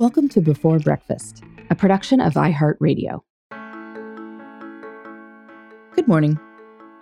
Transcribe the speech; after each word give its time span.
Welcome 0.00 0.28
to 0.28 0.40
Before 0.40 0.78
Breakfast, 0.78 1.42
a 1.70 1.74
production 1.74 2.20
of 2.20 2.34
iHeartRadio. 2.34 3.20
Good 5.96 6.06
morning. 6.06 6.38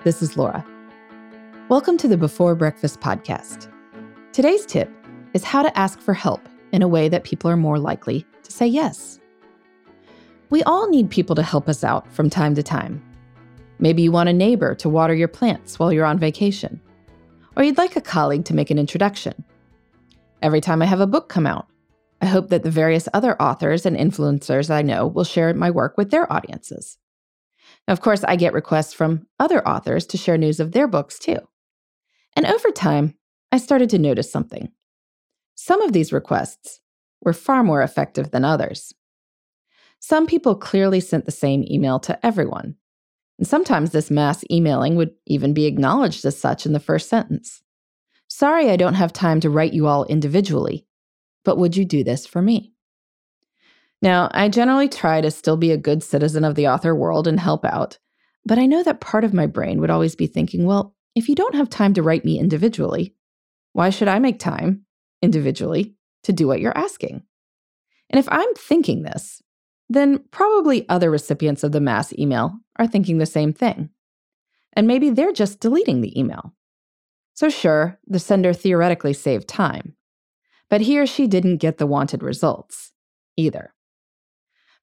This 0.03 0.23
is 0.23 0.39
Laura. 0.39 0.65
Welcome 1.69 1.99
to 1.99 2.09
the 2.09 2.17
Before 2.17 2.55
Breakfast 2.55 3.01
podcast. 3.01 3.71
Today's 4.33 4.65
tip 4.65 4.91
is 5.35 5.45
how 5.45 5.63
to 5.63 5.79
ask 5.79 6.01
for 6.01 6.15
help 6.15 6.49
in 6.73 6.81
a 6.81 6.89
way 6.89 7.11
that 7.11 7.25
people 7.25 7.51
are 7.51 7.57
more 7.59 7.79
likely 7.79 8.25
to 8.45 8.51
say 8.51 8.67
yes. 8.67 9.21
We 10.49 10.63
all 10.63 10.89
need 10.89 11.11
people 11.11 11.37
to 11.37 11.43
help 11.43 11.69
us 11.69 11.85
out 11.85 12.11
from 12.11 12.31
time 12.31 12.55
to 12.55 12.63
time. 12.63 13.05
Maybe 13.79 14.01
you 14.01 14.11
want 14.11 14.31
a 14.31 14.33
neighbor 14.33 14.75
to 14.77 14.89
water 14.89 15.15
your 15.15 15.29
plants 15.29 15.79
while 15.79 15.93
you're 15.93 16.07
on 16.07 16.19
vacation, 16.19 16.81
or 17.59 17.63
you'd 17.63 17.77
like 17.77 17.97
a 17.97 18.01
colleague 18.01 18.47
to 18.47 18.55
make 18.55 18.71
an 18.71 18.79
introduction. 18.79 19.45
Every 20.41 20.63
time 20.63 20.81
I 20.81 20.87
have 20.87 21.01
a 21.01 21.07
book 21.07 21.29
come 21.29 21.47
out, 21.47 21.69
I 22.21 22.27
hope 22.27 22.49
that 22.49 22.63
the 22.63 22.71
various 22.71 23.09
other 23.13 23.41
authors 23.41 23.85
and 23.85 23.97
influencers 23.97 24.71
I 24.71 24.83
know 24.83 25.07
will 25.07 25.25
share 25.25 25.53
my 25.55 25.71
work 25.71 25.97
with 25.97 26.11
their 26.11 26.31
audiences. 26.33 26.99
Now, 27.87 27.93
of 27.93 28.01
course, 28.01 28.25
I 28.25 28.37
get 28.37 28.53
requests 28.53 28.95
from 28.95 29.27
other 29.39 29.67
authors 29.67 30.07
to 30.07 30.17
share 30.17 30.39
news 30.39 30.61
of 30.61 30.73
their 30.73 30.89
books 30.89 31.19
too. 31.19 31.39
And 32.35 32.47
over 32.47 32.71
time, 32.71 33.15
I 33.53 33.59
started 33.59 33.91
to 33.91 33.99
notice 33.99 34.31
something. 34.31 34.73
Some 35.55 35.83
of 35.83 35.93
these 35.93 36.13
requests 36.13 36.81
were 37.21 37.33
far 37.33 37.63
more 37.63 37.83
effective 37.83 38.31
than 38.31 38.45
others. 38.45 38.93
Some 40.01 40.27
people 40.27 40.55
clearly 40.55 41.01
sent 41.01 41.25
the 41.25 41.33
same 41.33 41.65
email 41.71 41.99
to 42.01 42.25
everyone. 42.25 42.77
And 43.39 43.47
sometimes 43.47 43.91
this 43.91 44.11
mass 44.11 44.45
emailing 44.51 44.97
would 44.97 45.13
even 45.27 45.53
be 45.53 45.67
acknowledged 45.67 46.25
as 46.25 46.39
such 46.39 46.67
in 46.67 46.73
the 46.73 46.81
first 46.81 47.09
sentence. 47.09 47.63
Sorry, 48.29 48.71
I 48.71 48.77
don't 48.77 48.95
have 48.95 49.13
time 49.13 49.41
to 49.41 49.51
write 49.51 49.73
you 49.73 49.87
all 49.87 50.05
individually 50.05 50.86
but 51.47 51.57
would 51.57 51.77
you 51.77 51.87
do 51.87 52.05
this 52.05 52.27
for 52.27 52.43
me? 52.43 52.75
Now, 54.03 54.29
I 54.33 54.51
generally 54.51 54.89
try 54.89 55.23
to 55.23 55.31
still 55.31 55.57
be 55.57 55.71
a 55.71 55.79
good 55.79 56.03
citizen 56.03 56.45
of 56.45 56.57
the 56.57 56.69
author 56.69 56.95
world 56.95 57.27
and 57.27 57.41
help 57.41 57.65
out, 57.65 57.99
but 58.45 58.59
I 58.59 58.67
know 58.67 58.83
that 58.83 59.01
part 59.01 59.25
of 59.25 59.33
my 59.33 59.47
brain 59.47 59.81
would 59.81 59.89
always 59.89 60.15
be 60.15 60.27
thinking, 60.27 60.67
well, 60.67 60.95
if 61.15 61.29
you 61.29 61.35
don't 61.35 61.55
have 61.55 61.71
time 61.71 61.95
to 61.95 62.03
write 62.03 62.25
me 62.25 62.39
individually, 62.39 63.15
why 63.73 63.91
should 63.91 64.09
I 64.09 64.19
make 64.19 64.39
time 64.39 64.83
individually 65.23 65.95
to 66.25 66.33
do 66.33 66.47
what 66.47 66.61
you're 66.61 66.77
asking? 66.77 67.23
And 68.11 68.19
if 68.19 68.29
I'm 68.31 68.53
thinking 68.55 69.03
this, 69.03 69.43
then 69.89 70.25
probably 70.31 70.89
other 70.89 71.11
recipients 71.11 71.63
of 71.63 71.73
the 71.73 71.81
mass 71.81 72.13
email 72.19 72.59
are 72.77 72.87
thinking 72.87 73.19
the 73.19 73.27
same 73.27 73.53
thing. 73.53 73.91
And 74.75 74.87
maybe 74.87 75.11
they're 75.11 75.33
just 75.33 75.61
deleting 75.61 76.01
the 76.01 76.19
email. 76.19 76.53
So, 77.35 77.49
sure, 77.49 77.99
the 78.07 78.19
sender 78.19 78.53
theoretically 78.53 79.13
saved 79.13 79.49
time, 79.49 79.95
but 80.69 80.83
he 80.83 80.99
or 80.99 81.07
she 81.07 81.27
didn't 81.27 81.59
get 81.59 81.79
the 81.79 81.87
wanted 81.87 82.23
results 82.23 82.93
either. 83.37 83.73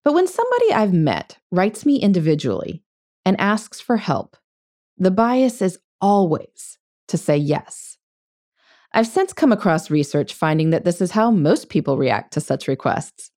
But 0.03 0.13
when 0.13 0.27
somebody 0.27 0.73
I've 0.73 0.93
met 0.93 1.37
writes 1.51 1.85
me 1.85 1.97
individually 1.97 2.83
and 3.25 3.39
asks 3.39 3.79
for 3.79 3.97
help, 3.97 4.37
the 4.97 5.11
bias 5.11 5.61
is 5.61 5.79
always 6.01 6.77
to 7.07 7.17
say 7.17 7.37
yes. 7.37 7.97
I've 8.93 9.07
since 9.07 9.33
come 9.33 9.51
across 9.51 9.89
research 9.89 10.33
finding 10.33 10.69
that 10.69 10.85
this 10.85 11.01
is 11.01 11.11
how 11.11 11.31
most 11.31 11.69
people 11.69 11.97
react 11.97 12.33
to 12.33 12.41
such 12.41 12.67
requests. 12.67 13.31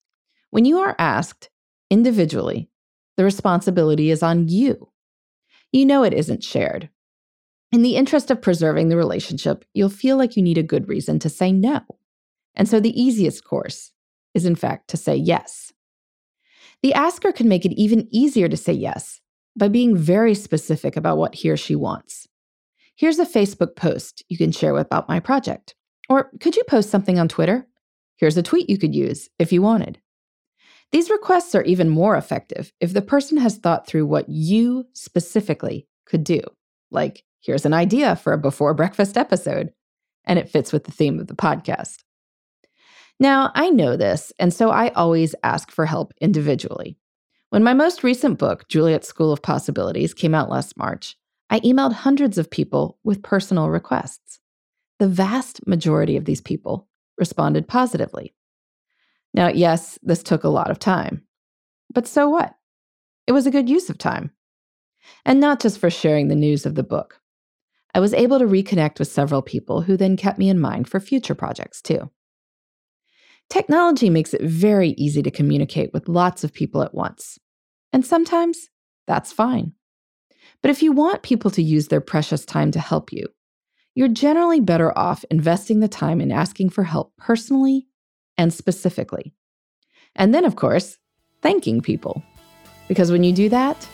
When 0.51 0.65
you 0.65 0.79
are 0.79 0.97
asked 0.99 1.49
individually, 1.91 2.69
the 3.17 3.25
responsibility 3.25 4.11
is 4.11 4.23
on 4.23 4.49
you. 4.49 4.91
You 5.73 5.87
know 5.87 6.03
it 6.03 6.13
isn't 6.13 6.45
shared. 6.45 6.91
In 7.73 7.83
the 7.83 7.97
interest 7.97 8.31
of 8.31 8.43
preserving 8.43 8.89
the 8.89 8.97
relationship, 8.97 9.65
you'll 9.73 9.89
feel 9.89 10.17
like 10.17 10.37
you 10.37 10.43
need 10.43 10.59
a 10.59 10.63
good 10.63 10.89
reason 10.89 11.19
to 11.21 11.29
say 11.29 11.53
no. 11.53 11.81
And 12.57 12.69
so 12.69 12.81
the 12.81 13.01
easiest 13.01 13.45
course 13.45 13.93
is, 14.35 14.47
in 14.47 14.57
fact, 14.57 14.89
to 14.89 14.97
say 14.97 15.15
yes. 15.15 15.73
The 16.83 16.95
asker 16.95 17.33
can 17.33 17.49
make 17.49 17.65
it 17.65 17.73
even 17.73 18.09
easier 18.11 18.49
to 18.49 18.57
say 18.57 18.73
yes 18.73 19.21
by 19.57 19.69
being 19.69 19.97
very 19.97 20.35
specific 20.35 20.97
about 20.97 21.19
what 21.19 21.37
he 21.37 21.51
or 21.51 21.57
she 21.57 21.75
wants. 21.75 22.29
Here's 22.95 23.19
a 23.19 23.27
Facebook 23.27 23.77
post 23.77 24.23
you 24.29 24.39
can 24.39 24.53
share 24.53 24.77
about 24.77 25.09
my 25.09 25.21
project. 25.21 25.75
Or 26.09 26.31
could 26.41 26.57
you 26.57 26.65
post 26.65 26.91
something 26.91 27.19
on 27.19 27.29
Twitter? 27.29 27.67
Here's 28.17 28.37
a 28.37 28.43
tweet 28.43 28.71
you 28.71 28.79
could 28.79 28.95
use 28.95 29.29
if 29.39 29.53
you 29.53 29.61
wanted. 29.61 30.01
These 30.93 31.11
requests 31.11 31.55
are 31.55 31.63
even 31.65 31.89
more 31.89 32.17
effective 32.17 32.73
if 32.81 32.93
the 32.93 33.03
person 33.03 33.39
has 33.39 33.57
thought 33.57 33.87
through 33.87 34.07
what 34.07 34.29
you 34.29 34.87
specifically 34.93 35.89
could 36.07 36.25
do. 36.25 36.41
Like, 36.91 37.25
here's 37.41 37.67
an 37.67 37.75
idea 37.75 38.17
for 38.17 38.33
a 38.33 38.39
before 38.39 38.73
breakfast 38.73 39.19
episode, 39.19 39.73
and 40.25 40.39
it 40.39 40.49
fits 40.49 40.73
with 40.73 40.85
the 40.85 40.93
theme 40.93 41.19
of 41.19 41.27
the 41.27 41.35
podcast. 41.35 42.05
Now, 43.19 43.51
I 43.55 43.71
know 43.71 43.97
this, 43.97 44.33
and 44.39 44.53
so 44.53 44.71
I 44.71 44.91
always 44.91 45.35
ask 45.43 45.71
for 45.71 45.87
help 45.87 46.13
individually. 46.21 46.99
When 47.51 47.63
my 47.63 47.73
most 47.73 48.05
recent 48.05 48.39
book, 48.39 48.69
Juliet's 48.69 49.09
School 49.09 49.33
of 49.33 49.41
Possibilities, 49.41 50.13
came 50.13 50.35
out 50.35 50.51
last 50.51 50.77
March, 50.77 51.17
I 51.49 51.61
emailed 51.61 51.93
hundreds 51.93 52.39
of 52.39 52.51
people 52.51 52.99
with 53.05 53.23
personal 53.23 53.71
requests. 53.71 54.41
The 54.99 55.09
vast 55.09 55.67
majority 55.67 56.17
of 56.17 56.25
these 56.25 56.41
people 56.41 56.89
responded 57.19 57.69
positively. 57.69 58.35
Now, 59.33 59.49
yes, 59.49 59.99
this 60.03 60.23
took 60.23 60.45
a 60.45 60.49
lot 60.49 60.71
of 60.71 60.79
time, 60.79 61.23
but 61.93 62.07
so 62.07 62.29
what? 62.29 62.55
It 63.27 63.33
was 63.33 63.47
a 63.47 63.51
good 63.51 63.69
use 63.69 63.89
of 63.89 63.99
time. 63.99 64.33
And 65.25 65.41
not 65.41 65.61
just 65.61 65.79
for 65.79 65.91
sharing 65.91 66.29
the 66.29 66.35
news 66.35 66.67
of 66.67 66.75
the 66.75 66.83
book. 66.83 67.21
I 67.95 68.01
was 68.01 68.13
able 68.13 68.39
to 68.39 68.45
reconnect 68.45 68.99
with 68.99 69.09
several 69.09 69.41
people 69.41 69.83
who 69.83 69.97
then 69.97 70.17
kept 70.17 70.39
me 70.39 70.49
in 70.49 70.61
mind 70.61 70.89
for 70.89 71.01
future 71.01 71.35
projects 71.35 71.81
too. 71.81 72.11
Technology 73.49 74.11
makes 74.11 74.35
it 74.35 74.43
very 74.43 74.91
easy 74.91 75.23
to 75.23 75.31
communicate 75.31 75.93
with 75.93 76.09
lots 76.09 76.45
of 76.45 76.53
people 76.53 76.83
at 76.83 76.95
once. 76.95 77.39
And 77.93 78.05
sometimes 78.05 78.69
that's 79.07 79.33
fine. 79.33 79.73
But 80.63 80.71
if 80.71 80.83
you 80.83 80.93
want 80.93 81.23
people 81.23 81.51
to 81.53 81.63
use 81.63 81.89
their 81.89 82.01
precious 82.01 82.45
time 82.45 82.71
to 82.73 82.81
help 82.81 83.13
you, 83.13 83.29
you're 83.95 84.09
generally 84.09 84.61
better 84.61 84.97
off 84.99 85.25
investing 85.31 85.81
the 85.81 85.89
time 85.89 86.21
in 86.21 86.31
asking 86.31 86.71
for 86.71 86.85
help 86.85 87.13
personally 87.17 87.87
and 88.37 88.53
specifically. 88.53 89.33
And 90.15 90.35
then, 90.35 90.45
of 90.45 90.57
course, 90.57 90.99
thanking 91.41 91.81
people. 91.81 92.23
Because 92.89 93.11
when 93.11 93.23
you 93.23 93.33
do 93.33 93.49
that, 93.49 93.89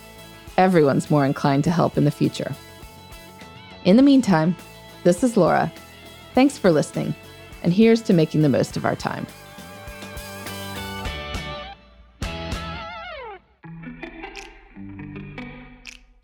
everyone's 0.57 1.11
more 1.11 1.25
inclined 1.25 1.65
to 1.65 1.71
help 1.71 1.97
in 1.97 2.05
the 2.05 2.11
future. 2.11 2.55
In 3.85 3.97
the 3.97 4.03
meantime, 4.03 4.57
this 5.05 5.23
is 5.23 5.37
Laura. 5.37 5.73
Thanks 6.35 6.59
for 6.59 6.71
listening, 6.71 7.15
and 7.63 7.73
here's 7.73 8.03
to 8.03 8.13
making 8.13 8.43
the 8.43 8.49
most 8.49 8.77
of 8.77 8.85
our 8.85 8.97
time. 8.97 9.27